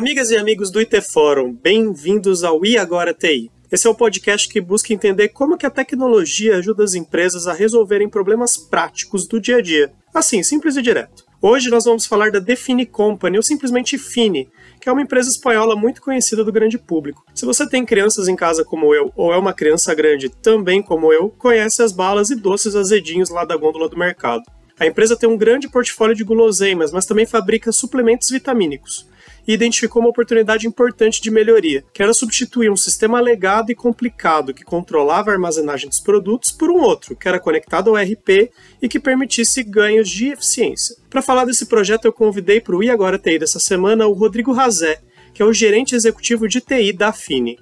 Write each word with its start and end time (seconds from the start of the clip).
Amigas 0.00 0.30
e 0.30 0.36
amigos 0.38 0.70
do 0.70 0.78
IT 0.78 0.98
Fórum, 1.02 1.52
bem-vindos 1.52 2.42
ao 2.42 2.64
I 2.64 2.78
Agora 2.78 3.12
TI. 3.12 3.50
Esse 3.70 3.86
é 3.86 3.90
o 3.90 3.94
podcast 3.94 4.48
que 4.48 4.58
busca 4.58 4.94
entender 4.94 5.28
como 5.28 5.58
que 5.58 5.66
a 5.66 5.70
tecnologia 5.70 6.56
ajuda 6.56 6.82
as 6.82 6.94
empresas 6.94 7.46
a 7.46 7.52
resolverem 7.52 8.08
problemas 8.08 8.56
práticos 8.56 9.28
do 9.28 9.38
dia 9.38 9.58
a 9.58 9.60
dia. 9.60 9.92
Assim, 10.14 10.42
simples 10.42 10.74
e 10.78 10.80
direto. 10.80 11.26
Hoje 11.42 11.68
nós 11.68 11.84
vamos 11.84 12.06
falar 12.06 12.30
da 12.30 12.38
Define 12.38 12.86
Company, 12.86 13.36
ou 13.36 13.42
simplesmente 13.42 13.98
Fini, 13.98 14.48
que 14.80 14.88
é 14.88 14.92
uma 14.92 15.02
empresa 15.02 15.28
espanhola 15.28 15.76
muito 15.76 16.00
conhecida 16.00 16.42
do 16.42 16.50
grande 16.50 16.78
público. 16.78 17.22
Se 17.34 17.44
você 17.44 17.68
tem 17.68 17.84
crianças 17.84 18.26
em 18.26 18.34
casa 18.34 18.64
como 18.64 18.94
eu, 18.94 19.12
ou 19.14 19.34
é 19.34 19.36
uma 19.36 19.52
criança 19.52 19.94
grande 19.94 20.30
também 20.30 20.82
como 20.82 21.12
eu, 21.12 21.28
conhece 21.28 21.82
as 21.82 21.92
balas 21.92 22.30
e 22.30 22.36
doces 22.36 22.74
azedinhos 22.74 23.28
lá 23.28 23.44
da 23.44 23.54
gôndola 23.54 23.86
do 23.86 23.98
mercado. 23.98 24.44
A 24.80 24.86
empresa 24.86 25.14
tem 25.14 25.28
um 25.28 25.36
grande 25.36 25.68
portfólio 25.68 26.16
de 26.16 26.24
guloseimas, 26.24 26.90
mas 26.90 27.04
também 27.04 27.26
fabrica 27.26 27.70
suplementos 27.70 28.30
vitamínicos 28.30 29.06
e 29.46 29.52
identificou 29.52 30.00
uma 30.00 30.08
oportunidade 30.08 30.66
importante 30.66 31.20
de 31.20 31.30
melhoria, 31.30 31.84
que 31.92 32.02
era 32.02 32.14
substituir 32.14 32.70
um 32.70 32.76
sistema 32.76 33.20
legado 33.20 33.70
e 33.70 33.74
complicado 33.74 34.54
que 34.54 34.64
controlava 34.64 35.30
a 35.30 35.34
armazenagem 35.34 35.88
dos 35.88 36.00
produtos 36.00 36.50
por 36.50 36.70
um 36.70 36.80
outro, 36.80 37.14
que 37.14 37.28
era 37.28 37.38
conectado 37.38 37.90
ao 37.90 37.98
ERP 37.98 38.50
e 38.80 38.88
que 38.88 38.98
permitisse 38.98 39.62
ganhos 39.62 40.08
de 40.08 40.28
eficiência. 40.28 40.96
Para 41.10 41.20
falar 41.20 41.44
desse 41.44 41.66
projeto, 41.66 42.06
eu 42.06 42.12
convidei 42.12 42.58
para 42.58 42.74
o 42.74 42.82
I 42.82 42.88
Agora 42.88 43.18
TI 43.18 43.38
dessa 43.38 43.60
semana 43.60 44.06
o 44.06 44.14
Rodrigo 44.14 44.52
Razé, 44.52 44.98
que 45.34 45.42
é 45.42 45.44
o 45.44 45.52
gerente 45.52 45.94
executivo 45.94 46.48
de 46.48 46.60
TI 46.60 46.94
da 46.94 47.12
Fini. 47.12 47.58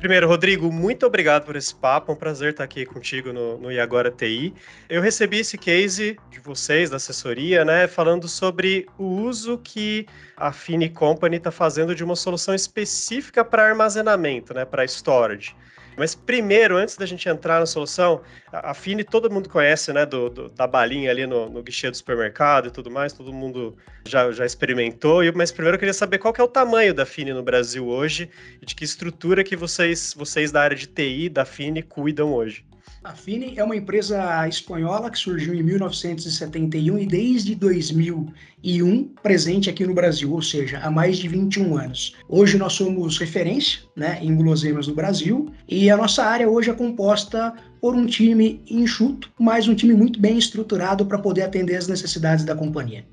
Primeiro, 0.00 0.26
Rodrigo, 0.26 0.72
muito 0.72 1.04
obrigado 1.04 1.44
por 1.44 1.56
esse 1.56 1.74
papo. 1.74 2.10
É 2.10 2.14
um 2.14 2.16
prazer 2.16 2.52
estar 2.52 2.64
aqui 2.64 2.86
contigo 2.86 3.34
no, 3.34 3.58
no 3.58 3.80
Agora 3.82 4.10
TI. 4.10 4.54
Eu 4.88 5.02
recebi 5.02 5.40
esse 5.40 5.58
case 5.58 6.18
de 6.30 6.40
vocês, 6.40 6.88
da 6.88 6.96
assessoria, 6.96 7.66
né, 7.66 7.86
falando 7.86 8.26
sobre 8.26 8.86
o 8.96 9.04
uso 9.04 9.58
que 9.58 10.06
a 10.38 10.52
Fini 10.52 10.88
Company 10.88 11.36
está 11.36 11.50
fazendo 11.50 11.94
de 11.94 12.02
uma 12.02 12.16
solução 12.16 12.54
específica 12.54 13.44
para 13.44 13.68
armazenamento, 13.68 14.54
né, 14.54 14.64
para 14.64 14.86
storage. 14.86 15.54
Mas 16.00 16.14
primeiro, 16.14 16.78
antes 16.78 16.96
da 16.96 17.04
gente 17.04 17.28
entrar 17.28 17.60
na 17.60 17.66
solução, 17.66 18.22
a 18.50 18.72
Fini 18.72 19.04
todo 19.04 19.30
mundo 19.30 19.50
conhece, 19.50 19.92
né, 19.92 20.06
do, 20.06 20.30
do 20.30 20.48
da 20.48 20.66
balinha 20.66 21.10
ali 21.10 21.26
no, 21.26 21.50
no, 21.50 21.62
guichê 21.62 21.90
do 21.90 21.96
supermercado 21.98 22.68
e 22.68 22.70
tudo 22.70 22.90
mais, 22.90 23.12
todo 23.12 23.30
mundo 23.30 23.76
já, 24.08 24.32
já 24.32 24.46
experimentou. 24.46 25.20
Mas 25.34 25.52
primeiro 25.52 25.74
eu 25.74 25.78
queria 25.78 25.92
saber 25.92 26.16
qual 26.16 26.32
que 26.32 26.40
é 26.40 26.44
o 26.44 26.48
tamanho 26.48 26.94
da 26.94 27.04
Fini 27.04 27.34
no 27.34 27.42
Brasil 27.42 27.86
hoje 27.86 28.30
e 28.62 28.64
de 28.64 28.74
que 28.74 28.82
estrutura 28.82 29.44
que 29.44 29.54
vocês, 29.54 30.14
vocês 30.16 30.50
da 30.50 30.62
área 30.62 30.74
de 30.74 30.86
TI 30.86 31.28
da 31.28 31.44
Fini 31.44 31.82
cuidam 31.82 32.32
hoje. 32.32 32.64
A 33.02 33.14
Fini 33.14 33.54
é 33.56 33.64
uma 33.64 33.74
empresa 33.74 34.46
espanhola 34.46 35.10
que 35.10 35.18
surgiu 35.18 35.54
em 35.54 35.62
1971 35.62 36.98
e 36.98 37.06
desde 37.06 37.54
2001 37.54 39.14
presente 39.22 39.70
aqui 39.70 39.86
no 39.86 39.94
Brasil, 39.94 40.30
ou 40.30 40.42
seja, 40.42 40.80
há 40.80 40.90
mais 40.90 41.16
de 41.16 41.26
21 41.26 41.78
anos. 41.78 42.14
Hoje 42.28 42.58
nós 42.58 42.74
somos 42.74 43.16
referência 43.16 43.80
né, 43.96 44.18
em 44.20 44.34
guloseimas 44.34 44.86
no 44.86 44.94
Brasil 44.94 45.50
e 45.66 45.90
a 45.90 45.96
nossa 45.96 46.22
área 46.22 46.46
hoje 46.46 46.68
é 46.68 46.74
composta 46.74 47.54
por 47.80 47.94
um 47.94 48.04
time 48.04 48.62
enxuto, 48.68 49.32
mas 49.38 49.66
um 49.66 49.74
time 49.74 49.94
muito 49.94 50.20
bem 50.20 50.36
estruturado 50.36 51.06
para 51.06 51.18
poder 51.18 51.44
atender 51.44 51.76
as 51.76 51.88
necessidades 51.88 52.44
da 52.44 52.54
companhia. 52.54 53.06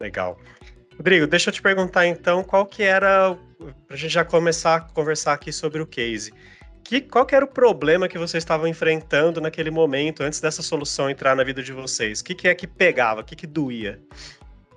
Legal. 0.00 0.36
Rodrigo, 0.96 1.28
deixa 1.28 1.50
eu 1.50 1.54
te 1.54 1.62
perguntar 1.62 2.04
então 2.04 2.42
qual 2.42 2.66
que 2.66 2.82
era, 2.82 3.36
para 3.86 3.94
a 3.94 3.96
gente 3.96 4.12
já 4.12 4.24
começar 4.24 4.74
a 4.74 4.80
conversar 4.80 5.34
aqui 5.34 5.52
sobre 5.52 5.80
o 5.80 5.86
case 5.86 6.32
que, 6.84 7.00
qual 7.00 7.24
que 7.24 7.34
era 7.34 7.44
o 7.44 7.48
problema 7.48 8.06
que 8.06 8.18
vocês 8.18 8.42
estavam 8.42 8.68
enfrentando 8.68 9.40
naquele 9.40 9.70
momento, 9.70 10.22
antes 10.22 10.40
dessa 10.40 10.62
solução 10.62 11.08
entrar 11.08 11.34
na 11.34 11.42
vida 11.42 11.62
de 11.62 11.72
vocês? 11.72 12.20
O 12.20 12.24
que, 12.24 12.34
que 12.34 12.46
é 12.46 12.54
que 12.54 12.66
pegava? 12.66 13.22
O 13.22 13.24
que, 13.24 13.34
que 13.34 13.46
doía? 13.46 13.98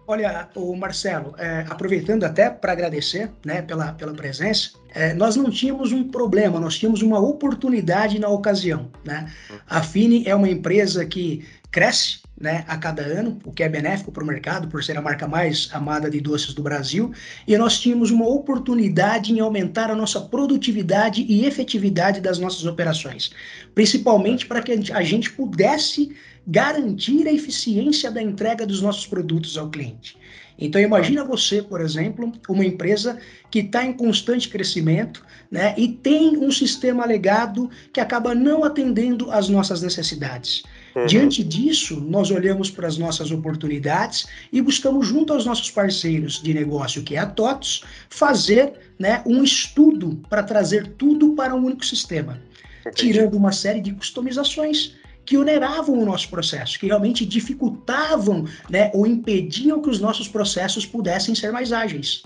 Olha, 0.10 0.48
o 0.56 0.74
Marcelo, 0.74 1.36
é, 1.38 1.66
aproveitando 1.70 2.24
até 2.24 2.50
para 2.50 2.72
agradecer 2.72 3.30
né, 3.46 3.62
pela, 3.62 3.92
pela 3.92 4.14
presença, 4.14 4.72
é, 4.96 5.14
nós 5.14 5.36
não 5.36 5.52
tínhamos 5.52 5.92
um 5.92 6.08
problema, 6.10 6.62
nós 6.62 6.78
tínhamos 6.78 7.02
uma 7.02 7.20
oportunidade 7.20 8.18
na 8.18 8.30
ocasião. 8.30 8.90
Né? 9.04 9.30
A 9.68 9.84
Fini 9.84 10.24
é 10.26 10.34
uma 10.34 10.48
empresa 10.48 11.06
que 11.06 11.46
cresce 11.70 12.22
né, 12.40 12.64
a 12.68 12.78
cada 12.78 13.02
ano, 13.02 13.40
o 13.44 13.52
que 13.52 13.64
é 13.64 13.70
benéfico 13.70 14.12
para 14.12 14.24
o 14.24 14.28
mercado, 14.28 14.68
por 14.68 14.84
ser 14.84 14.98
a 14.98 15.02
marca 15.02 15.28
mais 15.28 15.70
amada 15.72 16.10
de 16.10 16.22
doces 16.22 16.54
do 16.54 16.62
Brasil, 16.62 17.12
e 17.48 17.58
nós 17.58 17.80
tínhamos 17.80 18.12
uma 18.12 18.28
oportunidade 18.28 19.34
em 19.34 19.40
aumentar 19.40 19.90
a 19.90 19.96
nossa 19.96 20.22
produtividade 20.22 21.26
e 21.28 21.46
efetividade 21.46 22.22
das 22.22 22.38
nossas 22.38 22.66
operações, 22.66 23.32
principalmente 23.74 24.46
para 24.46 24.62
que 24.62 24.72
a 24.94 25.02
gente 25.02 25.32
pudesse 25.32 26.16
garantir 26.46 27.28
a 27.28 27.34
eficiência 27.34 28.10
da 28.12 28.22
entrega 28.22 28.66
dos 28.66 28.82
nossos 28.82 29.06
produtos 29.06 29.58
ao 29.58 29.70
cliente. 29.70 30.18
Então 30.60 30.82
imagina 30.82 31.24
você, 31.24 31.62
por 31.62 31.82
exemplo, 31.82 32.32
uma 32.50 32.66
empresa 32.66 33.20
que 33.52 33.60
está 33.60 33.86
em 33.86 33.94
constante 33.94 34.50
crescimento, 34.50 35.24
né, 35.52 35.76
e 35.78 35.88
tem 35.88 36.38
um 36.38 36.52
sistema 36.52 37.06
legado 37.06 37.70
que 37.94 38.00
acaba 38.00 38.34
não 38.34 38.64
atendendo 38.64 39.32
às 39.32 39.50
nossas 39.50 39.82
necessidades. 39.82 40.64
Uhum. 40.98 41.06
Diante 41.06 41.44
disso, 41.44 42.02
nós 42.02 42.32
olhamos 42.32 42.72
para 42.72 42.88
as 42.88 42.98
nossas 42.98 43.30
oportunidades 43.30 44.26
e 44.52 44.60
buscamos, 44.60 45.06
junto 45.06 45.32
aos 45.32 45.46
nossos 45.46 45.70
parceiros 45.70 46.42
de 46.42 46.52
negócio, 46.56 47.04
que 47.04 47.16
é 47.16 47.20
a 47.20 47.26
TOTS, 47.28 47.84
fazer 48.10 48.74
né, 48.98 49.22
um 49.24 49.44
estudo 49.44 50.20
para 50.28 50.42
trazer 50.42 50.88
tudo 50.98 51.36
para 51.36 51.54
um 51.54 51.64
único 51.64 51.86
sistema, 51.86 52.42
Entendi. 52.80 52.96
tirando 52.96 53.36
uma 53.36 53.52
série 53.52 53.80
de 53.80 53.94
customizações 53.94 54.96
que 55.24 55.38
oneravam 55.38 56.00
o 56.00 56.04
nosso 56.04 56.30
processo, 56.30 56.80
que 56.80 56.88
realmente 56.88 57.28
dificultavam 57.28 58.48
né, 58.68 58.90
ou 58.92 59.06
impediam 59.06 59.80
que 59.80 59.92
os 59.92 60.00
nossos 60.00 60.28
processos 60.28 60.84
pudessem 60.84 61.36
ser 61.36 61.52
mais 61.52 61.72
ágeis. 61.72 62.24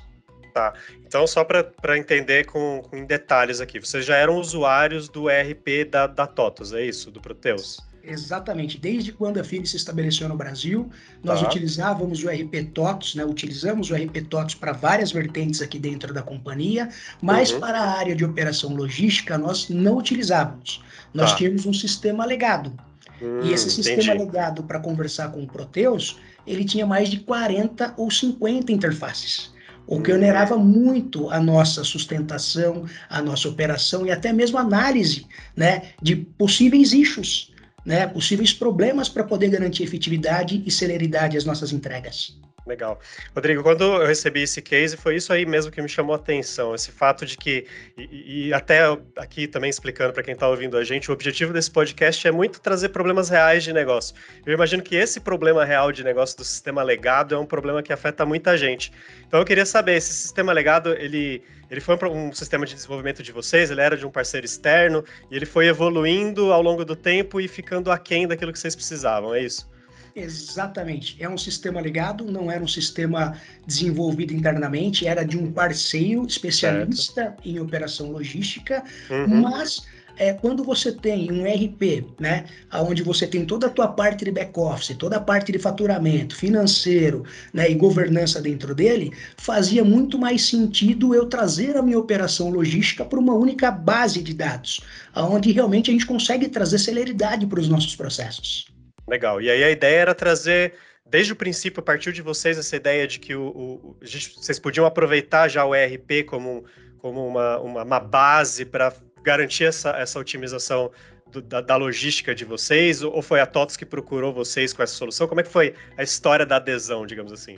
Tá. 0.53 0.73
Então, 1.05 1.27
só 1.27 1.43
para 1.43 1.97
entender 1.97 2.45
com, 2.45 2.81
com, 2.89 2.95
em 2.95 3.05
detalhes 3.05 3.59
aqui, 3.59 3.81
vocês 3.81 4.05
já 4.05 4.15
eram 4.15 4.37
usuários 4.37 5.09
do 5.09 5.29
ERP 5.29 5.89
da, 5.89 6.07
da 6.07 6.25
TOTOS, 6.25 6.71
é 6.71 6.85
isso? 6.85 7.11
Do 7.11 7.19
Proteus? 7.19 7.90
Exatamente. 8.03 8.77
Desde 8.77 9.11
quando 9.11 9.39
a 9.39 9.43
FIRE 9.43 9.65
se 9.65 9.77
estabeleceu 9.77 10.27
no 10.27 10.35
Brasil, 10.35 10.89
nós 11.23 11.39
tá. 11.39 11.47
utilizávamos 11.47 12.23
o 12.23 12.29
RP 12.29 12.71
TOTS, 12.73 13.15
né? 13.15 13.25
utilizamos 13.25 13.89
o 13.89 13.95
RP 13.95 14.21
TOTS 14.29 14.55
para 14.55 14.71
várias 14.71 15.11
vertentes 15.11 15.61
aqui 15.61 15.77
dentro 15.77 16.13
da 16.13 16.21
companhia, 16.21 16.89
mas 17.21 17.51
uhum. 17.51 17.59
para 17.59 17.79
a 17.79 17.97
área 17.97 18.15
de 18.15 18.25
operação 18.25 18.73
logística 18.73 19.37
nós 19.37 19.69
não 19.69 19.97
utilizávamos. 19.97 20.83
Nós 21.13 21.31
tá. 21.31 21.37
tínhamos 21.37 21.65
um 21.65 21.73
sistema 21.73 22.25
legado. 22.25 22.73
Hum, 23.21 23.41
e 23.43 23.53
esse 23.53 23.69
sistema 23.69 24.15
entendi. 24.15 24.25
legado 24.25 24.63
para 24.63 24.79
conversar 24.79 25.31
com 25.31 25.43
o 25.43 25.47
Proteus, 25.47 26.19
ele 26.47 26.65
tinha 26.65 26.87
mais 26.87 27.09
de 27.09 27.19
40 27.19 27.93
ou 27.97 28.09
50 28.09 28.71
interfaces 28.71 29.51
o 29.87 30.01
que 30.01 30.11
onerava 30.13 30.57
muito 30.57 31.29
a 31.29 31.39
nossa 31.39 31.83
sustentação, 31.83 32.85
a 33.09 33.21
nossa 33.21 33.49
operação 33.49 34.05
e 34.05 34.11
até 34.11 34.31
mesmo 34.31 34.57
análise 34.57 35.25
né, 35.55 35.91
de 36.01 36.15
possíveis 36.15 36.93
issues 36.93 37.50
né, 37.85 38.07
possíveis 38.07 38.53
problemas 38.53 39.09
para 39.09 39.23
poder 39.23 39.49
garantir 39.49 39.83
efetividade 39.83 40.63
e 40.65 40.71
celeridade 40.71 41.37
às 41.37 41.45
nossas 41.45 41.71
entregas. 41.71 42.37
Legal. 42.65 42.99
Rodrigo, 43.33 43.63
quando 43.63 43.83
eu 43.83 44.05
recebi 44.05 44.43
esse 44.43 44.61
case, 44.61 44.95
foi 44.95 45.15
isso 45.15 45.33
aí 45.33 45.45
mesmo 45.47 45.71
que 45.71 45.81
me 45.81 45.89
chamou 45.89 46.13
a 46.13 46.17
atenção, 46.17 46.75
esse 46.75 46.91
fato 46.91 47.25
de 47.25 47.35
que, 47.35 47.65
e, 47.97 48.49
e 48.49 48.53
até 48.53 48.81
aqui 49.17 49.47
também 49.47 49.69
explicando 49.69 50.13
para 50.13 50.21
quem 50.21 50.35
está 50.35 50.47
ouvindo 50.47 50.77
a 50.77 50.83
gente, 50.83 51.09
o 51.09 51.13
objetivo 51.13 51.51
desse 51.51 51.71
podcast 51.71 52.27
é 52.27 52.31
muito 52.31 52.61
trazer 52.61 52.89
problemas 52.89 53.29
reais 53.29 53.63
de 53.63 53.73
negócio. 53.73 54.15
Eu 54.45 54.53
imagino 54.53 54.83
que 54.83 54.95
esse 54.95 55.19
problema 55.19 55.65
real 55.65 55.91
de 55.91 56.03
negócio 56.03 56.37
do 56.37 56.43
sistema 56.43 56.83
legado 56.83 57.33
é 57.33 57.37
um 57.37 57.47
problema 57.47 57.81
que 57.81 57.91
afeta 57.91 58.25
muita 58.27 58.55
gente. 58.55 58.91
Então 59.27 59.39
eu 59.39 59.45
queria 59.45 59.65
saber, 59.65 59.95
esse 59.95 60.13
sistema 60.13 60.53
legado, 60.53 60.93
ele, 60.93 61.43
ele 61.69 61.81
foi 61.81 61.97
um 62.09 62.31
sistema 62.31 62.63
de 62.63 62.75
desenvolvimento 62.75 63.23
de 63.23 63.31
vocês, 63.31 63.71
ele 63.71 63.81
era 63.81 63.97
de 63.97 64.05
um 64.05 64.11
parceiro 64.11 64.45
externo, 64.45 65.03
e 65.31 65.35
ele 65.35 65.47
foi 65.47 65.65
evoluindo 65.65 66.53
ao 66.53 66.61
longo 66.61 66.85
do 66.85 66.95
tempo 66.95 67.41
e 67.41 67.47
ficando 67.47 67.91
aquém 67.91 68.27
daquilo 68.27 68.53
que 68.53 68.59
vocês 68.59 68.75
precisavam, 68.75 69.33
é 69.33 69.41
isso? 69.41 69.67
Exatamente. 70.15 71.15
É 71.19 71.29
um 71.29 71.37
sistema 71.37 71.79
ligado, 71.79 72.25
não 72.25 72.51
era 72.51 72.63
um 72.63 72.67
sistema 72.67 73.35
desenvolvido 73.65 74.33
internamente, 74.33 75.07
era 75.07 75.23
de 75.23 75.37
um 75.37 75.51
parceiro 75.51 76.25
especialista 76.25 77.13
certo. 77.23 77.47
em 77.47 77.59
operação 77.59 78.11
logística, 78.11 78.83
uhum. 79.09 79.41
mas 79.41 79.81
é, 80.17 80.33
quando 80.33 80.63
você 80.63 80.91
tem 80.91 81.31
um 81.31 81.43
RP, 81.43 82.05
né, 82.19 82.45
onde 82.73 83.01
você 83.01 83.25
tem 83.25 83.45
toda 83.45 83.67
a 83.67 83.69
tua 83.69 83.87
parte 83.87 84.25
de 84.25 84.31
back-office, 84.31 84.95
toda 84.97 85.17
a 85.17 85.19
parte 85.19 85.51
de 85.51 85.59
faturamento, 85.59 86.35
financeiro, 86.35 87.23
né, 87.53 87.69
e 87.71 87.75
governança 87.75 88.41
dentro 88.41 88.75
dele, 88.75 89.11
fazia 89.37 89.83
muito 89.83 90.19
mais 90.19 90.43
sentido 90.43 91.15
eu 91.15 91.25
trazer 91.25 91.77
a 91.77 91.81
minha 91.81 91.97
operação 91.97 92.49
logística 92.49 93.05
para 93.05 93.19
uma 93.19 93.33
única 93.33 93.71
base 93.71 94.21
de 94.21 94.33
dados, 94.33 94.81
onde 95.15 95.51
realmente 95.51 95.89
a 95.89 95.93
gente 95.93 96.05
consegue 96.05 96.49
trazer 96.49 96.79
celeridade 96.79 97.47
para 97.47 97.59
os 97.59 97.69
nossos 97.69 97.95
processos. 97.95 98.67
Legal. 99.07 99.41
E 99.41 99.49
aí 99.49 99.63
a 99.63 99.71
ideia 99.71 99.99
era 99.99 100.15
trazer, 100.15 100.73
desde 101.05 101.33
o 101.33 101.35
princípio, 101.35 101.81
partiu 101.81 102.11
de 102.11 102.21
vocês 102.21 102.57
essa 102.57 102.75
ideia 102.75 103.07
de 103.07 103.19
que 103.19 103.35
o, 103.35 103.47
o 103.47 103.97
vocês 104.01 104.59
podiam 104.59 104.85
aproveitar 104.85 105.47
já 105.47 105.65
o 105.65 105.75
ERP 105.75 106.25
como, 106.27 106.65
como 106.97 107.27
uma, 107.27 107.59
uma, 107.59 107.83
uma 107.83 107.99
base 107.99 108.65
para 108.65 108.93
garantir 109.23 109.65
essa, 109.65 109.91
essa 109.91 110.19
otimização 110.19 110.91
do, 111.31 111.41
da, 111.41 111.61
da, 111.61 111.75
logística 111.75 112.33
de 112.33 112.45
vocês? 112.45 113.01
Ou 113.01 113.21
foi 113.21 113.39
a 113.39 113.45
TOTS 113.45 113.77
que 113.77 113.85
procurou 113.85 114.33
vocês 114.33 114.73
com 114.73 114.83
essa 114.83 114.93
solução? 114.93 115.27
Como 115.27 115.41
é 115.41 115.43
que 115.43 115.49
foi 115.49 115.73
a 115.97 116.03
história 116.03 116.45
da 116.45 116.57
adesão, 116.57 117.05
digamos 117.05 117.31
assim? 117.33 117.57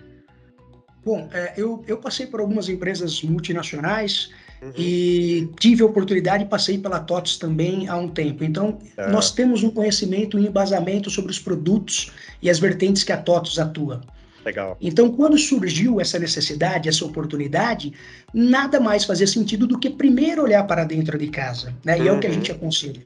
Bom, 1.05 1.29
é, 1.33 1.53
eu, 1.57 1.83
eu 1.85 1.97
passei 1.97 2.25
por 2.25 2.39
algumas 2.39 2.69
empresas 2.69 3.21
multinacionais 3.21 4.31
uhum. 4.63 4.71
e 4.77 5.49
tive 5.59 5.83
a 5.83 5.85
oportunidade, 5.85 6.45
passei 6.45 6.77
pela 6.77 6.99
TOTS 6.99 7.37
também 7.37 7.87
há 7.87 7.97
um 7.97 8.07
tempo. 8.07 8.43
Então, 8.43 8.79
ah. 8.97 9.09
nós 9.09 9.31
temos 9.31 9.63
um 9.63 9.69
conhecimento 9.69 10.37
e 10.37 10.41
um 10.41 10.45
embasamento 10.47 11.09
sobre 11.09 11.31
os 11.31 11.39
produtos 11.39 12.11
e 12.41 12.49
as 12.49 12.59
vertentes 12.59 13.03
que 13.03 13.11
a 13.11 13.17
TOTS 13.17 13.59
atua. 13.59 14.01
Legal. 14.45 14.77
Então, 14.81 15.09
quando 15.11 15.37
surgiu 15.37 16.01
essa 16.01 16.19
necessidade, 16.19 16.89
essa 16.89 17.05
oportunidade, 17.05 17.93
nada 18.33 18.79
mais 18.79 19.05
fazia 19.05 19.27
sentido 19.27 19.65
do 19.65 19.79
que 19.79 19.89
primeiro 19.89 20.43
olhar 20.43 20.63
para 20.67 20.83
dentro 20.83 21.17
de 21.17 21.27
casa, 21.27 21.73
né? 21.83 21.97
E 21.97 22.01
uhum. 22.01 22.07
é 22.07 22.11
o 22.11 22.19
que 22.19 22.27
a 22.27 22.29
uhum. 22.29 22.35
gente 22.35 22.51
aconselha. 22.51 23.01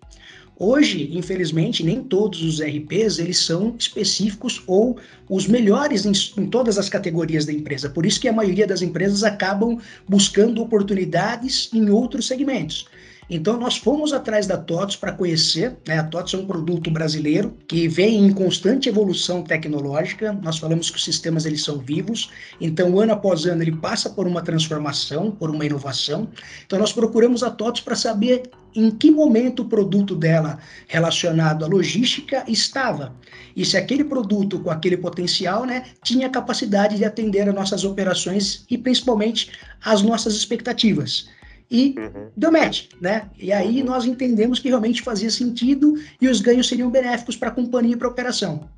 Hoje, 0.60 1.12
infelizmente, 1.14 1.84
nem 1.84 2.02
todos 2.02 2.42
os 2.42 2.60
RPs 2.60 3.20
eles 3.20 3.38
são 3.38 3.76
específicos 3.78 4.64
ou 4.66 4.98
os 5.30 5.46
melhores 5.46 6.04
em, 6.04 6.12
em, 6.42 6.48
todas 6.48 6.80
as 6.80 6.90
categorias 6.90 7.46
da 7.46 7.54
empresa. 7.54 7.90
Por 7.90 8.08
isso 8.08 8.20
que 8.20 8.28
a 8.28 8.34
maioria 8.34 8.66
das 8.66 8.82
empresas 8.82 9.24
acabam 9.24 9.78
buscando 10.08 10.60
oportunidades 10.62 11.70
em 11.72 11.92
outros 11.92 12.26
segmentos. 12.26 12.88
Então 13.30 13.58
nós 13.58 13.76
fomos 13.76 14.14
atrás 14.14 14.48
da 14.48 14.56
TOTS 14.56 14.96
para 14.96 15.12
conhecer, 15.12 15.76
né? 15.86 16.00
A 16.00 16.04
TOTS 16.04 16.34
é 16.34 16.38
um 16.38 16.46
produto 16.46 16.90
brasileiro 16.90 17.58
que 17.68 17.86
vem 17.86 18.26
em 18.26 18.32
constante 18.32 18.88
evolução 18.88 19.44
tecnológica. 19.44 20.32
Nós 20.32 20.58
falamos 20.58 20.90
que 20.90 20.96
os 20.96 21.04
sistemas 21.04 21.46
eles 21.46 21.62
são 21.62 21.78
vivos, 21.78 22.32
então 22.62 22.98
ano 22.98 23.12
após 23.12 23.46
ano 23.46 23.62
ele 23.62 23.76
passa 23.76 24.10
por 24.10 24.28
uma 24.28 24.42
transformação, 24.42 25.30
por 25.30 25.50
uma 25.50 25.66
inovação. 25.66 26.30
Então 26.66 26.80
nós 26.80 26.94
procuramos 26.94 27.44
a 27.44 27.52
TOTS 27.52 27.82
para 27.82 27.96
saber 27.96 28.44
em 28.74 28.90
que 28.92 29.12
momento 29.12 29.64
o 29.64 29.68
produto 29.68 30.16
dela 30.16 30.60
relacionado 30.88 31.66
à 31.66 31.68
logística 31.68 32.46
estava. 32.48 33.14
E 33.56 33.66
se 33.66 33.76
aquele 33.76 34.06
produto 34.06 34.60
com 34.60 34.70
aquele 34.70 34.96
potencial, 34.96 35.66
né, 35.66 35.84
tinha 36.02 36.30
capacidade 36.30 36.96
de 36.96 37.04
atender 37.04 37.50
as 37.50 37.56
nossas 37.56 37.84
operações 37.84 38.64
e 38.70 38.78
principalmente 38.78 39.52
as 39.84 40.02
nossas 40.02 40.36
expectativas 40.36 41.28
e 41.70 41.96
uhum. 41.98 42.30
deu 42.36 42.52
match, 42.52 42.90
né? 43.02 43.30
E 43.38 43.52
aí 43.52 43.82
uhum. 43.82 43.86
nós 43.88 44.06
entendemos 44.06 44.60
que 44.60 44.70
realmente 44.70 45.02
fazia 45.02 45.30
sentido 45.30 45.96
e 46.22 46.28
os 46.28 46.42
ganhos 46.42 46.68
seriam 46.68 46.90
benéficos 46.90 47.36
para 47.36 47.50
a 47.50 47.52
companhia 47.52 47.94
e 47.94 47.98
para 47.98 48.08
a 48.08 48.12
operação. 48.12 48.70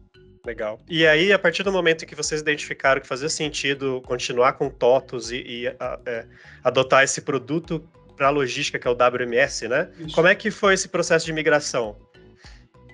Legal. 0.46 0.80
E 0.90 1.06
aí, 1.06 1.32
a 1.32 1.38
partir 1.38 1.64
do 1.64 1.72
momento 1.72 2.06
que 2.06 2.16
vocês 2.16 2.42
identificaram 2.42 3.02
que 3.02 3.08
fazia 3.08 3.30
sentido 3.30 4.02
continuar 4.06 4.54
com 4.54 4.70
TOTOS 4.70 5.32
e, 5.32 5.36
e 5.36 5.68
a, 5.68 6.00
é, 6.06 6.26
adotar 6.64 7.04
esse 7.04 7.22
produto 7.22 7.84
para 8.16 8.28
a 8.28 8.30
logística, 8.32 8.80
que 8.80 8.88
é 8.88 8.92
o 8.92 8.94
WMS, 8.94 9.68
né? 9.68 9.90
Isso. 10.00 10.16
Como 10.16 10.28
é 10.28 10.36
que 10.36 10.50
foi 10.50 10.74
esse 10.74 10.88
processo 10.88 11.26
de 11.26 11.34
migração? 11.34 11.96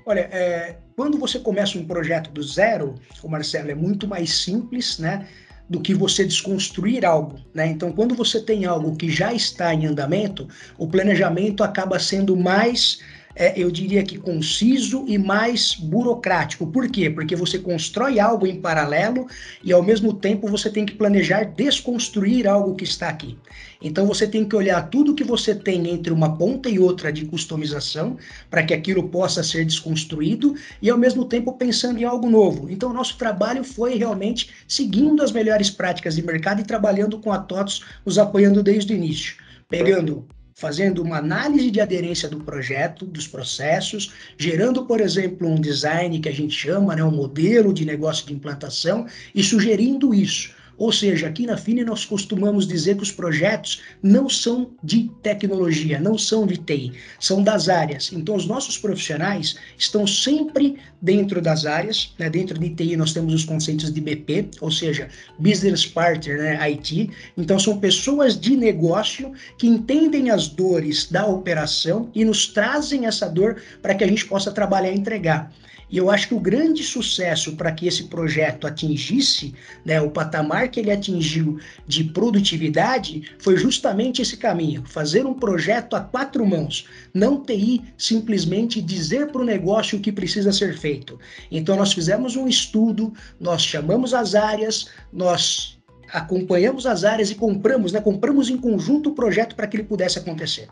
Olha, 0.06 0.30
é, 0.32 0.78
quando 0.96 1.18
você 1.18 1.40
começa 1.40 1.78
um 1.80 1.86
projeto 1.86 2.30
do 2.30 2.44
zero, 2.44 2.96
o 3.24 3.28
Marcelo, 3.28 3.72
é 3.72 3.76
muito 3.76 4.08
mais 4.08 4.44
simples, 4.44 5.00
né? 5.00 5.28
Do 5.70 5.80
que 5.80 5.94
você 5.94 6.24
desconstruir 6.24 7.06
algo, 7.06 7.40
né? 7.54 7.68
Então, 7.68 7.92
quando 7.92 8.14
você 8.16 8.40
tem 8.40 8.66
algo 8.66 8.96
que 8.96 9.10
já 9.10 9.34
está 9.34 9.74
em 9.74 9.86
andamento, 9.86 10.48
o 10.78 10.88
planejamento 10.88 11.64
acaba 11.64 11.98
sendo 12.00 12.38
mais 12.38 13.00
é, 13.36 13.60
eu 13.60 13.70
diria 13.70 14.04
que 14.04 14.18
conciso 14.18 15.04
e 15.08 15.18
mais 15.18 15.76
burocrático. 15.76 16.66
Por 16.68 16.90
quê? 16.90 17.10
Porque 17.10 17.36
você 17.36 17.60
constrói 17.60 18.20
algo 18.20 18.48
em 18.48 18.62
paralelo 18.62 19.28
e 19.64 19.74
ao 19.74 19.84
mesmo 19.84 20.14
tempo 20.14 20.48
você 20.48 20.70
tem 20.70 20.86
que 20.86 20.96
planejar 20.96 21.44
desconstruir 21.44 22.48
algo 22.48 22.76
que 22.76 22.84
está 22.84 23.10
aqui. 23.10 23.38
Então 23.82 24.06
você 24.06 24.26
tem 24.26 24.48
que 24.48 24.56
olhar 24.56 24.90
tudo 24.90 25.14
que 25.14 25.24
você 25.24 25.54
tem 25.54 25.90
entre 25.90 26.14
uma 26.14 26.38
ponta 26.38 26.70
e 26.70 26.80
outra 26.80 27.12
de 27.12 27.26
customização 27.26 28.18
para 28.50 28.64
que 28.64 28.74
aquilo 28.74 29.10
possa 29.10 29.44
ser 29.44 29.66
desconstruído 29.66 30.56
e 30.82 30.90
ao 30.90 30.98
mesmo 30.98 31.26
tempo 31.26 31.54
pensando 31.54 32.00
em 32.00 32.04
algo 32.06 32.30
novo. 32.30 32.70
Então 32.70 32.94
nosso 32.94 33.18
trabalho 33.18 33.64
foi 33.64 33.96
realmente 33.96 34.50
seguindo 34.68 35.22
as 35.22 35.32
melhores 35.32 35.70
práticas 35.70 36.16
de 36.16 36.24
mercado 36.24 36.62
e 36.62 36.66
trabalhando 36.66 37.20
com 37.20 37.32
a 37.32 37.38
TOTS, 37.38 37.82
os 38.06 38.18
apoiando 38.18 38.64
desde 38.64 38.94
o 38.94 38.96
início 38.96 39.46
pegando 39.68 40.28
fazendo 40.56 41.04
uma 41.04 41.18
análise 41.18 41.70
de 41.70 41.82
aderência 41.82 42.30
do 42.30 42.40
projeto, 42.40 43.06
dos 43.06 43.28
processos, 43.28 44.14
gerando, 44.38 44.86
por 44.86 45.02
exemplo, 45.02 45.50
um 45.50 45.60
design 45.60 46.18
que 46.20 46.30
a 46.30 46.34
gente 46.34 46.56
chama, 46.56 46.96
né, 46.96 47.04
um 47.04 47.12
modelo 47.12 47.74
de 47.74 47.84
negócio 47.84 48.26
de 48.26 48.34
implantação 48.34 49.06
e 49.36 49.44
sugerindo 49.44 50.14
isso. 50.14 50.56
Ou 50.78 50.92
seja, 50.92 51.28
aqui 51.28 51.46
na 51.46 51.58
Fine 51.58 51.84
nós 51.84 52.06
costumamos 52.06 52.68
dizer 52.68 52.98
que 52.98 53.04
os 53.04 53.12
projetos 53.12 53.82
não 54.04 54.30
são 54.30 54.72
de 54.84 55.10
tecnologia, 55.24 56.00
não 56.00 56.18
são 56.18 56.46
de 56.46 56.58
TI, 56.58 56.94
são 57.20 57.42
das 57.42 57.70
áreas. 57.70 58.12
Então, 58.12 58.36
os 58.36 58.46
nossos 58.46 58.78
profissionais 58.78 59.56
estão 59.78 60.06
sempre 60.06 60.78
dentro 61.02 61.42
das 61.42 61.66
áreas. 61.66 62.14
Né? 62.20 62.30
Dentro 62.30 62.60
de 62.60 62.70
TI 62.70 62.98
nós 62.98 63.14
temos 63.14 63.34
os 63.34 63.46
conceitos 63.46 63.94
de 63.94 64.02
BP, 64.02 64.50
ou 64.60 64.72
seja, 64.72 65.08
Business 65.40 65.86
Partner, 65.86 66.38
né? 66.38 66.58
IT. 66.72 67.10
Então, 67.38 67.58
são 67.58 67.78
pessoas 67.80 68.40
de 68.40 68.58
negócio 68.58 69.32
que 69.58 69.68
entendem 69.68 70.30
as 70.30 70.48
dores 70.48 71.10
da 71.10 71.26
operação 71.26 72.10
e 72.14 72.26
nos 72.26 72.48
trazem 72.48 73.06
essa 73.06 73.28
dor 73.28 73.62
para 73.82 73.96
que 73.96 74.04
a 74.04 74.08
gente 74.08 74.26
possa 74.26 74.52
trabalhar 74.52 74.92
e 74.92 74.98
entregar. 74.98 75.52
E 75.90 75.98
eu 75.98 76.10
acho 76.10 76.28
que 76.28 76.34
o 76.34 76.40
grande 76.40 76.84
sucesso 76.84 77.56
para 77.56 77.72
que 77.72 77.88
esse 77.88 78.06
projeto 78.06 78.66
atingisse 78.66 79.54
né, 79.84 80.02
o 80.02 80.10
patamar 80.10 80.70
que 80.70 80.80
ele 80.80 80.92
atingiu 80.92 81.60
de 81.88 82.04
produtividade 82.04 83.32
foi 83.40 83.58
justamente 83.58 84.22
esse 84.22 84.38
caminho: 84.38 84.84
fazer 84.86 85.26
um 85.26 85.34
projeto 85.34 85.96
a 85.96 86.02
quatro 86.02 86.46
mãos, 86.46 86.88
não 87.14 87.44
TI 87.44 87.82
simplesmente 87.98 88.82
dizer 88.82 89.28
para 89.28 89.42
o 89.42 89.46
negócio 89.46 89.98
o 89.98 90.02
que 90.02 90.12
precisa 90.12 90.52
ser 90.52 90.78
feito. 90.78 91.20
Então, 91.52 91.76
nós 91.76 91.94
fizemos 91.94 92.36
um 92.36 92.48
estudo, 92.48 93.14
nós 93.40 93.62
chamamos 93.62 94.14
as 94.14 94.36
áreas, 94.36 94.90
nós 95.14 95.78
acompanhamos 96.12 96.86
as 96.86 97.04
áreas 97.04 97.32
e 97.32 97.36
compramos, 97.36 97.92
né, 97.92 98.00
compramos 98.00 98.50
em 98.50 98.58
conjunto 98.58 99.10
o 99.10 99.16
projeto 99.16 99.56
para 99.56 99.68
que 99.68 99.78
ele 99.78 99.84
pudesse 99.84 100.20
acontecer. 100.20 100.68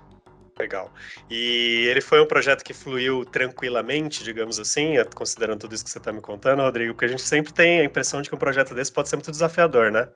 Legal. 0.58 0.94
E 1.30 1.88
ele 1.90 2.00
foi 2.00 2.22
um 2.22 2.28
projeto 2.28 2.64
que 2.64 2.74
fluiu 2.74 3.26
tranquilamente, 3.26 4.24
digamos 4.24 4.60
assim, 4.60 4.94
considerando 5.16 5.62
tudo 5.62 5.74
isso 5.74 5.84
que 5.84 5.90
você 5.90 5.98
está 5.98 6.12
me 6.12 6.22
contando, 6.22 6.62
Rodrigo, 6.62 6.94
porque 6.94 7.06
a 7.06 7.08
gente 7.08 7.24
sempre 7.24 7.52
tem 7.52 7.80
a 7.80 7.84
impressão 7.84 8.22
de 8.22 8.30
que 8.30 8.36
um 8.36 8.40
projeto 8.40 8.76
desse 8.76 8.92
pode 8.92 9.10
ser 9.10 9.16
muito 9.16 9.32
desafiador, 9.32 9.92
né? 9.92 10.08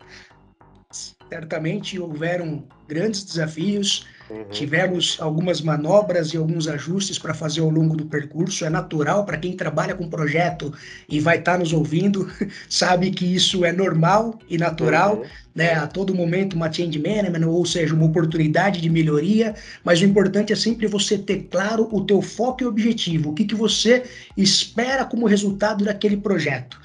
Certamente 0.92 2.00
houveram 2.00 2.64
grandes 2.88 3.24
desafios, 3.24 4.08
Uhum. 4.30 4.44
Tivemos 4.50 5.18
algumas 5.22 5.62
manobras 5.62 6.34
e 6.34 6.38
alguns 6.38 6.68
ajustes 6.68 7.18
para 7.18 7.34
fazer 7.34 7.62
ao 7.62 7.70
longo 7.70 7.96
do 7.96 8.06
percurso. 8.06 8.66
É 8.66 8.70
natural 8.70 9.26
para 9.26 9.38
quem 9.38 9.56
trabalha 9.56 9.96
com 9.96 10.10
projeto 10.10 10.74
e 11.08 11.20
vai 11.20 11.40
estar 11.40 11.54
tá 11.54 11.58
nos 11.58 11.72
ouvindo, 11.72 12.30
sabe 12.70 13.12
que 13.12 13.26
isso 13.26 13.64
é 13.64 13.72
normal 13.72 14.38
e 14.50 14.58
natural. 14.58 15.18
Uhum. 15.18 15.48
Né, 15.58 15.74
a 15.74 15.88
todo 15.88 16.14
momento 16.14 16.54
uma 16.54 16.72
change 16.72 17.00
management, 17.00 17.48
ou 17.48 17.66
seja, 17.66 17.96
uma 17.96 18.06
oportunidade 18.06 18.80
de 18.80 18.92
melhoria, 18.92 19.56
mas 19.84 20.00
o 20.00 20.06
importante 20.06 20.54
é 20.54 20.56
sempre 20.56 20.86
você 20.86 21.18
ter 21.18 21.48
claro 21.50 21.90
o 21.92 22.06
teu 22.06 22.22
foco 22.22 22.62
e 22.62 22.68
objetivo, 22.68 23.32
o 23.32 23.34
que, 23.34 23.44
que 23.44 23.56
você 23.56 24.04
espera 24.38 25.04
como 25.04 25.26
resultado 25.26 25.84
daquele 25.84 26.16
projeto. 26.16 26.80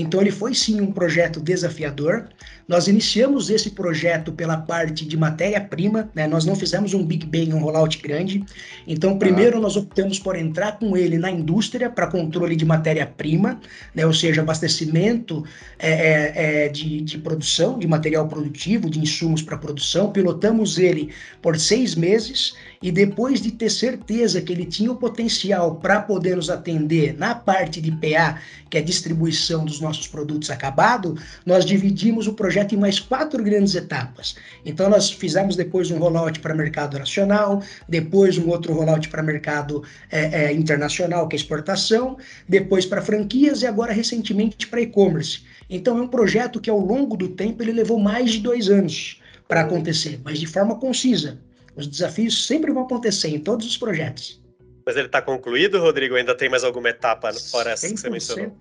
Então 0.00 0.20
ele 0.20 0.30
foi 0.30 0.54
sim 0.54 0.80
um 0.80 0.92
projeto 0.92 1.40
desafiador. 1.40 2.28
Nós 2.68 2.86
iniciamos 2.86 3.48
esse 3.48 3.70
projeto 3.70 4.30
pela 4.30 4.58
parte 4.58 5.06
de 5.06 5.16
matéria-prima, 5.16 6.10
né? 6.14 6.26
Nós 6.26 6.44
não 6.44 6.54
fizemos 6.54 6.92
um 6.92 7.02
Big 7.02 7.24
Bang, 7.24 7.54
um 7.54 7.60
rollout 7.60 7.98
grande. 8.02 8.44
Então, 8.86 9.18
primeiro 9.18 9.56
ah. 9.56 9.60
nós 9.60 9.74
optamos 9.74 10.18
por 10.18 10.36
entrar 10.36 10.78
com 10.78 10.94
ele 10.94 11.16
na 11.16 11.30
indústria 11.30 11.88
para 11.88 12.06
controle 12.06 12.54
de 12.54 12.66
matéria-prima, 12.66 13.58
né? 13.94 14.04
Ou 14.04 14.12
seja, 14.12 14.42
abastecimento 14.42 15.44
é, 15.78 15.90
é, 15.90 16.32
é, 16.64 16.68
de, 16.68 17.00
de 17.00 17.16
produção, 17.16 17.78
de 17.78 17.86
material 17.86 18.28
produtivo, 18.28 18.90
de 18.90 19.00
insumos 19.00 19.40
para 19.40 19.56
produção. 19.56 20.12
Pilotamos 20.12 20.78
ele 20.78 21.10
por 21.40 21.58
seis 21.58 21.94
meses 21.94 22.52
e 22.82 22.92
depois 22.92 23.40
de 23.40 23.50
ter 23.50 23.70
certeza 23.70 24.42
que 24.42 24.52
ele 24.52 24.66
tinha 24.66 24.92
o 24.92 24.96
potencial 24.96 25.76
para 25.76 26.02
poder 26.02 26.36
nos 26.36 26.50
atender 26.50 27.16
na 27.16 27.34
parte 27.34 27.80
de 27.80 27.90
PA, 27.92 28.38
que 28.68 28.76
é 28.76 28.82
distribuição 28.82 29.64
dos 29.64 29.80
nossos 29.80 29.87
produtos 29.96 30.50
acabado, 30.50 31.16
nós 31.46 31.64
dividimos 31.64 32.26
o 32.26 32.34
projeto 32.34 32.74
em 32.74 32.78
mais 32.78 33.00
quatro 33.00 33.42
grandes 33.42 33.74
etapas. 33.74 34.36
Então 34.64 34.90
nós 34.90 35.10
fizemos 35.10 35.56
depois 35.56 35.90
um 35.90 35.98
rollout 35.98 36.40
para 36.40 36.54
mercado 36.54 36.98
nacional, 36.98 37.62
depois 37.88 38.36
um 38.36 38.48
outro 38.48 38.74
rollout 38.74 39.08
para 39.08 39.22
mercado 39.22 39.82
é, 40.10 40.44
é, 40.44 40.52
internacional, 40.52 41.26
que 41.26 41.36
é 41.36 41.38
exportação, 41.38 42.18
depois 42.48 42.84
para 42.84 43.00
franquias 43.00 43.62
e 43.62 43.66
agora 43.66 43.92
recentemente 43.92 44.66
para 44.66 44.80
e-commerce. 44.80 45.42
Então 45.70 45.98
é 45.98 46.02
um 46.02 46.08
projeto 46.08 46.60
que 46.60 46.68
ao 46.68 46.78
longo 46.78 47.16
do 47.16 47.28
tempo 47.28 47.62
ele 47.62 47.72
levou 47.72 47.98
mais 47.98 48.32
de 48.32 48.40
dois 48.40 48.68
anos 48.68 49.20
para 49.46 49.62
acontecer, 49.62 50.20
mas 50.22 50.38
de 50.38 50.46
forma 50.46 50.78
concisa. 50.78 51.40
Os 51.74 51.86
desafios 51.86 52.46
sempre 52.46 52.72
vão 52.72 52.82
acontecer 52.82 53.28
em 53.28 53.38
todos 53.38 53.66
os 53.66 53.76
projetos. 53.76 54.42
Mas 54.84 54.96
ele 54.96 55.06
está 55.06 55.20
concluído, 55.20 55.78
Rodrigo? 55.78 56.14
Ainda 56.14 56.34
tem 56.34 56.48
mais 56.48 56.64
alguma 56.64 56.88
etapa 56.88 57.32
fora 57.34 57.72
essa 57.72 57.86
que 57.88 57.96
você 57.96 58.10
mencionou? 58.10 58.56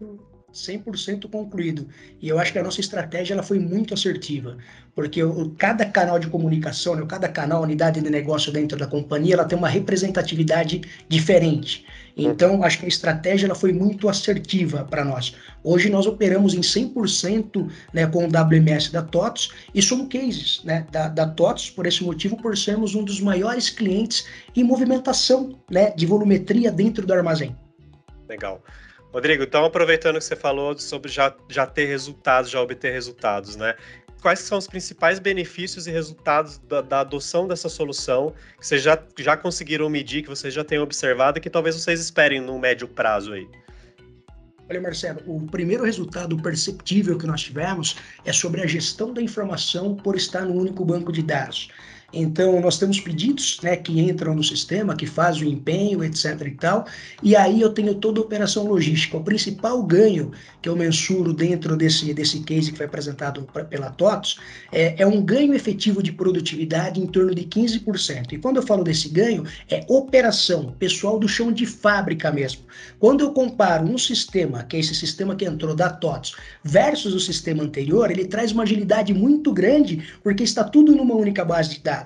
100% 0.54 1.30
concluído. 1.30 1.88
E 2.22 2.30
eu 2.30 2.40
acho 2.40 2.52
que 2.52 2.60
a 2.60 2.64
nossa 2.64 2.80
estratégia 2.80 3.34
ela 3.34 3.44
foi 3.44 3.60
muito 3.60 3.94
assertiva, 3.94 4.58
porque 4.96 5.22
o, 5.22 5.52
cada 5.58 5.86
canal 5.86 6.18
de 6.18 6.28
comunicação, 6.28 6.96
né, 6.96 7.06
cada 7.08 7.28
canal, 7.28 7.62
unidade 7.62 8.02
de 8.02 8.10
negócio 8.10 8.52
dentro 8.52 8.78
da 8.78 8.88
companhia, 8.88 9.36
ela 9.36 9.46
tem 9.46 9.58
uma 9.58 9.68
representatividade 9.68 10.82
diferente. 11.08 11.86
Então, 12.16 12.64
acho 12.64 12.80
que 12.80 12.86
a 12.86 12.88
estratégia 12.88 13.46
ela 13.46 13.54
foi 13.54 13.72
muito 13.72 14.10
assertiva 14.10 14.84
para 14.84 15.06
nós. 15.06 15.36
Hoje 15.64 15.90
nós 15.90 16.08
operamos 16.08 16.56
em 16.56 16.62
100% 16.62 17.70
né, 17.94 18.08
com 18.08 18.26
o 18.26 18.28
WMS 18.28 18.92
da 18.92 19.04
TOTS 19.04 19.52
e 19.76 19.82
somos 19.82 20.08
cases 20.08 20.62
né, 20.64 20.88
da, 20.92 21.10
da 21.10 21.28
TOTS, 21.28 21.70
por 21.70 21.86
esse 21.86 22.04
motivo, 22.04 22.36
por 22.38 22.58
sermos 22.58 22.96
um 22.96 23.04
dos 23.04 23.20
maiores 23.20 23.70
clientes 23.70 24.26
em 24.56 24.64
movimentação 24.64 25.60
né, 25.70 25.92
de 25.92 26.08
volumetria 26.08 26.72
dentro 26.72 27.06
do 27.06 27.14
armazém. 27.14 27.56
Legal. 28.28 28.64
Rodrigo, 29.18 29.42
então 29.42 29.66
aproveitando 29.66 30.20
que 30.20 30.26
você 30.26 30.36
falou 30.36 30.78
sobre 30.78 31.10
já, 31.10 31.36
já 31.50 31.66
ter 31.66 31.86
resultados, 31.86 32.52
já 32.52 32.62
obter 32.62 32.92
resultados, 32.92 33.56
né? 33.56 33.74
Quais 34.22 34.42
são 34.42 34.60
os 34.60 34.68
principais 34.68 35.18
benefícios 35.18 35.88
e 35.88 35.92
resultados 35.92 36.60
da, 36.60 36.82
da, 36.82 37.00
adoção 37.00 37.48
dessa 37.48 37.68
solução 37.68 38.32
que 38.60 38.68
vocês 38.68 38.84
já, 38.84 39.04
já 39.18 39.36
conseguiram 39.36 39.90
medir, 39.90 40.22
que 40.22 40.30
vocês 40.30 40.54
já 40.54 40.64
tenham 40.64 40.84
observado 40.84 41.40
e 41.40 41.42
que 41.42 41.50
talvez 41.50 41.74
vocês 41.74 42.00
esperem 42.00 42.40
no 42.40 42.60
médio 42.60 42.88
prazo 42.88 43.34
aí? 43.34 43.48
Olha, 44.70 44.82
Marcelo, 44.82 45.22
o 45.26 45.48
primeiro 45.48 45.84
resultado 45.84 46.38
perceptível 46.40 47.18
que 47.18 47.26
nós 47.26 47.42
tivemos 47.42 47.96
é 48.24 48.32
sobre 48.32 48.62
a 48.62 48.68
gestão 48.68 49.16
da 49.16 49.22
informação 49.22 49.96
por 49.96 50.16
estar 50.16 50.42
no 50.42 50.54
único 50.54 50.86
banco 50.86 51.12
de 51.12 51.24
dados. 51.24 51.70
Então, 52.14 52.62
nós 52.62 52.80
temos 52.80 53.02
pedidos 53.02 53.60
né, 53.62 53.76
que 53.76 54.00
entram 54.00 54.34
no 54.34 54.42
sistema, 54.42 54.96
que 54.96 55.06
fazem 55.06 55.44
o 55.44 55.52
empenho, 55.52 56.02
etc. 56.06 56.42
e 56.46 56.52
tal, 56.52 56.86
e 57.22 57.36
aí 57.36 57.60
eu 57.60 57.70
tenho 57.70 57.94
toda 57.96 58.22
a 58.22 58.24
operação 58.24 58.66
logística. 58.66 59.18
O 59.18 59.24
principal 59.24 59.84
ganho 59.84 60.32
que 60.62 60.70
eu 60.70 60.76
mensuro 60.76 61.34
dentro 61.34 61.76
desse, 61.76 62.14
desse 62.14 62.40
case 62.40 62.72
que 62.72 62.78
foi 62.78 62.86
apresentado 62.86 63.46
pra, 63.52 63.66
pela 63.66 63.90
TOTOS 63.90 64.40
é, 64.72 65.02
é 65.02 65.06
um 65.06 65.22
ganho 65.22 65.54
efetivo 65.54 66.02
de 66.02 66.14
produtividade 66.14 67.02
em 67.02 67.08
torno 67.08 67.36
de 67.36 67.44
15%. 67.44 68.32
E 68.32 68.38
quando 68.38 68.56
eu 68.56 68.64
falo 68.64 68.86
desse 68.86 69.10
ganho, 69.10 69.44
é 69.70 69.86
operação, 69.90 70.74
pessoal 70.80 71.20
do 71.20 71.28
chão 71.28 71.52
de 71.52 71.66
fábrica 71.66 72.32
mesmo. 72.32 72.62
Quando 73.00 73.20
eu 73.20 73.34
comparo 73.34 73.86
um 73.86 73.98
sistema, 73.98 74.64
que 74.64 74.78
é 74.78 74.80
esse 74.80 74.96
sistema 74.96 75.36
que 75.36 75.44
entrou 75.44 75.76
da 75.76 75.90
TOTOS, 75.90 76.36
versus 76.64 77.14
o 77.14 77.20
sistema 77.20 77.64
anterior, 77.64 78.10
ele 78.10 78.26
traz 78.26 78.54
uma 78.54 78.64
agilidade 78.64 79.14
muito 79.14 79.52
grande, 79.52 80.08
porque 80.24 80.44
está 80.44 80.64
tudo 80.64 80.96
numa 80.96 81.14
única 81.14 81.44
base 81.44 81.76
de 81.76 81.82
dados 81.82 81.97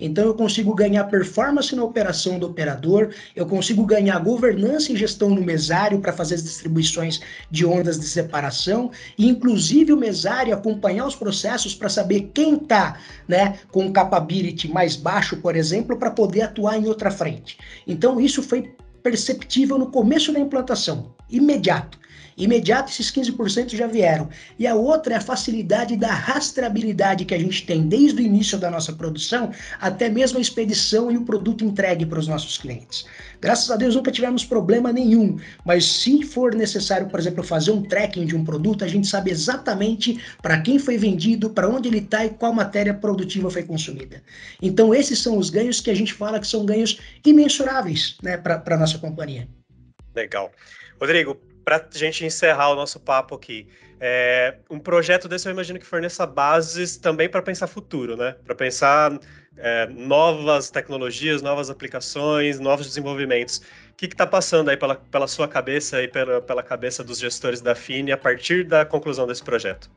Então 0.00 0.24
eu 0.24 0.34
consigo 0.34 0.74
ganhar 0.74 1.04
performance 1.04 1.74
na 1.74 1.84
operação 1.84 2.38
do 2.38 2.46
operador, 2.46 3.10
eu 3.34 3.46
consigo 3.46 3.84
ganhar 3.84 4.18
governança 4.18 4.92
e 4.92 4.96
gestão 4.96 5.30
no 5.30 5.42
mesário 5.42 6.00
para 6.00 6.12
fazer 6.12 6.36
as 6.36 6.42
distribuições 6.42 7.20
de 7.50 7.64
ondas 7.64 7.98
de 7.98 8.06
separação, 8.06 8.90
e 9.16 9.28
inclusive 9.28 9.92
o 9.92 9.96
mesário 9.96 10.54
acompanhar 10.54 11.06
os 11.06 11.16
processos 11.16 11.74
para 11.74 11.88
saber 11.88 12.30
quem 12.34 12.54
está 12.54 12.98
né, 13.26 13.58
com 13.70 13.92
capability 13.92 14.68
mais 14.68 14.96
baixo, 14.96 15.36
por 15.36 15.56
exemplo, 15.56 15.96
para 15.96 16.10
poder 16.10 16.42
atuar 16.42 16.78
em 16.78 16.86
outra 16.86 17.10
frente. 17.10 17.58
Então 17.86 18.20
isso 18.20 18.42
foi 18.42 18.74
perceptível 19.02 19.78
no 19.78 19.90
começo 19.90 20.32
da 20.32 20.40
implantação, 20.40 21.14
imediato. 21.30 21.98
Imediato, 22.38 22.90
esses 22.90 23.10
15% 23.10 23.74
já 23.74 23.86
vieram. 23.86 24.28
E 24.58 24.66
a 24.66 24.74
outra 24.74 25.14
é 25.14 25.16
a 25.16 25.20
facilidade 25.20 25.96
da 25.96 26.12
rastreabilidade 26.12 27.24
que 27.24 27.34
a 27.34 27.38
gente 27.38 27.66
tem 27.66 27.88
desde 27.88 28.22
o 28.22 28.24
início 28.24 28.56
da 28.56 28.70
nossa 28.70 28.92
produção 28.92 29.50
até 29.80 30.08
mesmo 30.08 30.38
a 30.38 30.40
expedição 30.40 31.10
e 31.10 31.16
o 31.16 31.24
produto 31.24 31.64
entregue 31.64 32.06
para 32.06 32.20
os 32.20 32.28
nossos 32.28 32.56
clientes. 32.56 33.04
Graças 33.40 33.70
a 33.70 33.76
Deus 33.76 33.94
nunca 33.94 34.10
tivemos 34.10 34.44
problema 34.44 34.92
nenhum, 34.92 35.38
mas 35.64 35.84
se 35.84 36.22
for 36.24 36.54
necessário, 36.54 37.08
por 37.08 37.18
exemplo, 37.18 37.42
fazer 37.42 37.70
um 37.70 37.82
tracking 37.82 38.26
de 38.26 38.36
um 38.36 38.44
produto, 38.44 38.84
a 38.84 38.88
gente 38.88 39.06
sabe 39.06 39.30
exatamente 39.30 40.20
para 40.40 40.60
quem 40.60 40.78
foi 40.78 40.96
vendido, 40.96 41.50
para 41.50 41.68
onde 41.68 41.88
ele 41.88 41.98
está 41.98 42.24
e 42.24 42.30
qual 42.30 42.52
matéria 42.52 42.94
produtiva 42.94 43.50
foi 43.50 43.62
consumida. 43.62 44.22
Então, 44.60 44.94
esses 44.94 45.20
são 45.20 45.38
os 45.38 45.50
ganhos 45.50 45.80
que 45.80 45.90
a 45.90 45.94
gente 45.94 46.12
fala 46.12 46.40
que 46.40 46.46
são 46.46 46.64
ganhos 46.64 47.00
imensuráveis 47.24 48.16
né, 48.22 48.36
para 48.36 48.62
a 48.66 48.76
nossa 48.76 48.98
companhia. 48.98 49.48
Legal. 50.14 50.50
Rodrigo, 51.00 51.36
para 51.68 51.76
a 51.76 51.98
gente 51.98 52.24
encerrar 52.24 52.70
o 52.70 52.74
nosso 52.74 52.98
papo 52.98 53.34
aqui, 53.34 53.68
é, 54.00 54.56
um 54.70 54.78
projeto 54.78 55.28
desse 55.28 55.46
eu 55.46 55.52
imagino 55.52 55.78
que 55.78 55.84
forneça 55.84 56.26
bases 56.26 56.96
também 56.96 57.28
para 57.28 57.42
pensar 57.42 57.66
futuro, 57.66 58.16
né? 58.16 58.36
Para 58.42 58.54
pensar 58.54 59.20
é, 59.54 59.86
novas 59.88 60.70
tecnologias, 60.70 61.42
novas 61.42 61.68
aplicações, 61.68 62.58
novos 62.58 62.86
desenvolvimentos. 62.86 63.58
O 63.90 63.96
que 63.98 64.06
está 64.06 64.26
passando 64.26 64.70
aí 64.70 64.78
pela, 64.78 64.94
pela 64.94 65.28
sua 65.28 65.46
cabeça 65.46 66.02
e 66.02 66.08
pela, 66.08 66.40
pela 66.40 66.62
cabeça 66.62 67.04
dos 67.04 67.18
gestores 67.18 67.60
da 67.60 67.74
FINE 67.74 68.12
a 68.12 68.16
partir 68.16 68.64
da 68.64 68.86
conclusão 68.86 69.26
desse 69.26 69.44
projeto? 69.44 69.90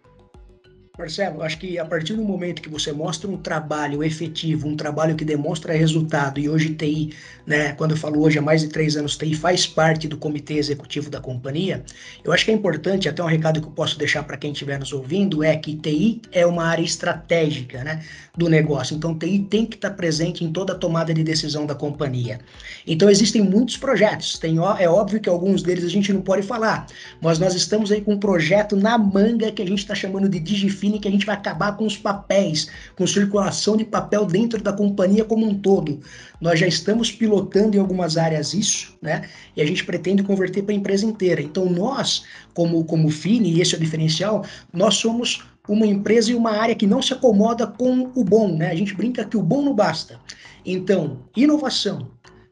Marcelo, 0.99 1.41
acho 1.41 1.57
que 1.57 1.79
a 1.79 1.85
partir 1.85 2.15
do 2.15 2.21
momento 2.21 2.61
que 2.61 2.69
você 2.69 2.91
mostra 2.91 3.29
um 3.29 3.37
trabalho 3.37 4.03
efetivo, 4.03 4.67
um 4.67 4.75
trabalho 4.75 5.15
que 5.15 5.23
demonstra 5.23 5.73
resultado, 5.73 6.37
e 6.37 6.49
hoje 6.49 6.75
TI, 6.75 7.13
né, 7.47 7.71
quando 7.73 7.91
eu 7.91 7.97
falo 7.97 8.21
hoje 8.21 8.37
há 8.37 8.41
mais 8.41 8.61
de 8.61 8.67
três 8.67 8.97
anos, 8.97 9.15
TI 9.15 9.33
faz 9.33 9.65
parte 9.65 10.05
do 10.05 10.17
comitê 10.17 10.55
executivo 10.55 11.09
da 11.09 11.21
companhia, 11.21 11.83
eu 12.25 12.33
acho 12.33 12.43
que 12.43 12.51
é 12.51 12.53
importante, 12.53 13.07
até 13.07 13.23
um 13.23 13.27
recado 13.27 13.61
que 13.61 13.67
eu 13.67 13.71
posso 13.71 13.97
deixar 13.97 14.23
para 14.23 14.35
quem 14.35 14.51
estiver 14.51 14.77
nos 14.77 14.91
ouvindo, 14.91 15.41
é 15.41 15.55
que 15.55 15.77
TI 15.77 16.21
é 16.29 16.45
uma 16.45 16.65
área 16.65 16.83
estratégica 16.83 17.85
né, 17.85 18.03
do 18.35 18.49
negócio, 18.49 18.95
então 18.95 19.17
TI 19.17 19.39
tem 19.49 19.65
que 19.65 19.75
estar 19.75 19.91
presente 19.91 20.43
em 20.43 20.51
toda 20.51 20.73
a 20.73 20.77
tomada 20.77 21.13
de 21.13 21.23
decisão 21.23 21.65
da 21.65 21.73
companhia. 21.73 22.41
Então 22.85 23.09
existem 23.09 23.41
muitos 23.41 23.77
projetos, 23.77 24.37
tem, 24.37 24.57
é 24.77 24.89
óbvio 24.89 25.21
que 25.21 25.29
alguns 25.29 25.63
deles 25.63 25.85
a 25.85 25.89
gente 25.89 26.11
não 26.11 26.21
pode 26.21 26.41
falar, 26.41 26.85
mas 27.21 27.39
nós 27.39 27.55
estamos 27.55 27.93
aí 27.93 28.01
com 28.01 28.13
um 28.13 28.19
projeto 28.19 28.75
na 28.75 28.97
manga 28.97 29.53
que 29.53 29.61
a 29.61 29.67
gente 29.67 29.79
está 29.79 29.95
chamando 29.95 30.27
de 30.27 30.39
Digifin 30.39 30.80
define 30.81 30.99
que 30.99 31.07
a 31.07 31.11
gente 31.11 31.25
vai 31.27 31.35
acabar 31.35 31.77
com 31.77 31.85
os 31.85 31.95
papéis, 31.95 32.67
com 32.95 33.05
circulação 33.05 33.77
de 33.77 33.85
papel 33.85 34.25
dentro 34.25 34.61
da 34.61 34.73
companhia 34.73 35.23
como 35.23 35.45
um 35.45 35.53
todo. 35.53 35.99
Nós 36.39 36.59
já 36.59 36.65
estamos 36.65 37.11
pilotando 37.11 37.77
em 37.77 37.79
algumas 37.79 38.17
áreas 38.17 38.55
isso, 38.55 38.97
né? 38.99 39.29
E 39.55 39.61
a 39.61 39.65
gente 39.65 39.85
pretende 39.85 40.23
converter 40.23 40.63
para 40.63 40.73
a 40.73 40.77
empresa 40.77 41.05
inteira. 41.05 41.39
Então, 41.39 41.69
nós, 41.69 42.23
como, 42.55 42.83
como 42.83 43.09
FINE, 43.09 43.51
e 43.51 43.61
esse 43.61 43.75
é 43.75 43.77
o 43.77 43.81
diferencial, 43.81 44.43
nós 44.73 44.95
somos 44.95 45.43
uma 45.67 45.85
empresa 45.85 46.31
e 46.31 46.35
uma 46.35 46.51
área 46.51 46.73
que 46.73 46.87
não 46.87 47.01
se 47.01 47.13
acomoda 47.13 47.67
com 47.67 48.11
o 48.15 48.23
bom, 48.23 48.55
né? 48.55 48.71
A 48.71 48.75
gente 48.75 48.95
brinca 48.95 49.23
que 49.23 49.37
o 49.37 49.43
bom 49.43 49.61
não 49.61 49.75
basta. 49.75 50.19
Então, 50.65 51.19
inovação, 51.35 52.07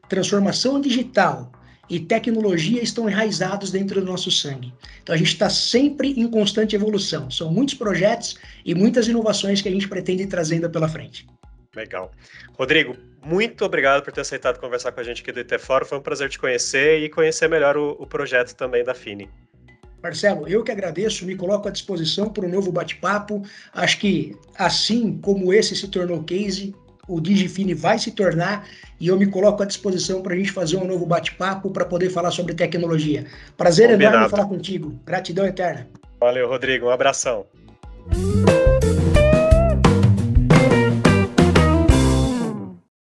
transformação 0.08 0.80
digital, 0.80 1.50
e 1.90 1.98
tecnologia 1.98 2.80
estão 2.80 3.08
enraizados 3.08 3.72
dentro 3.72 4.00
do 4.00 4.06
nosso 4.06 4.30
sangue. 4.30 4.72
Então 5.02 5.14
a 5.14 5.18
gente 5.18 5.32
está 5.32 5.50
sempre 5.50 6.12
em 6.12 6.30
constante 6.30 6.76
evolução. 6.76 7.28
São 7.30 7.52
muitos 7.52 7.74
projetos 7.74 8.38
e 8.64 8.74
muitas 8.74 9.08
inovações 9.08 9.60
que 9.60 9.68
a 9.68 9.72
gente 9.72 9.88
pretende 9.88 10.22
ir 10.22 10.28
trazendo 10.28 10.70
pela 10.70 10.88
frente. 10.88 11.26
Legal. 11.74 12.12
Rodrigo, 12.54 12.96
muito 13.22 13.64
obrigado 13.64 14.02
por 14.02 14.12
ter 14.12 14.20
aceitado 14.20 14.58
conversar 14.60 14.92
com 14.92 15.00
a 15.00 15.04
gente 15.04 15.20
aqui 15.22 15.32
do 15.32 15.40
IT 15.40 15.58
Fórum. 15.58 15.84
Foi 15.84 15.98
um 15.98 16.02
prazer 16.02 16.28
te 16.30 16.38
conhecer 16.38 17.02
e 17.02 17.08
conhecer 17.08 17.48
melhor 17.48 17.76
o, 17.76 17.96
o 17.98 18.06
projeto 18.06 18.54
também 18.54 18.84
da 18.84 18.94
Fini. 18.94 19.28
Marcelo, 20.02 20.48
eu 20.48 20.64
que 20.64 20.72
agradeço, 20.72 21.26
me 21.26 21.36
coloco 21.36 21.68
à 21.68 21.70
disposição 21.70 22.30
para 22.30 22.46
um 22.46 22.48
novo 22.48 22.72
bate-papo. 22.72 23.42
Acho 23.72 23.98
que 23.98 24.34
assim 24.56 25.18
como 25.18 25.52
esse 25.52 25.76
se 25.76 25.88
tornou 25.88 26.22
case, 26.22 26.74
o 27.10 27.20
Digifine 27.20 27.74
vai 27.74 27.98
se 27.98 28.12
tornar 28.12 28.66
e 28.98 29.08
eu 29.08 29.18
me 29.18 29.26
coloco 29.26 29.62
à 29.62 29.66
disposição 29.66 30.22
para 30.22 30.34
a 30.34 30.36
gente 30.36 30.52
fazer 30.52 30.76
um 30.76 30.86
novo 30.86 31.04
bate-papo 31.04 31.70
para 31.70 31.84
poder 31.84 32.10
falar 32.10 32.30
sobre 32.30 32.54
tecnologia. 32.54 33.26
Prazer 33.56 33.90
Combinado. 33.90 34.16
enorme 34.16 34.30
falar 34.30 34.46
contigo. 34.46 34.94
Gratidão 35.04 35.46
eterna. 35.46 35.88
Valeu, 36.20 36.48
Rodrigo. 36.48 36.86
Um 36.86 36.90
abração. 36.90 37.46